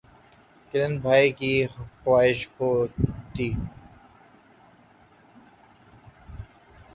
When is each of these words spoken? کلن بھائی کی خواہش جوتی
کلن 0.73 0.93
بھائی 1.03 1.31
کی 1.39 1.51
خواہش 2.03 2.39
جوتی 2.57 3.49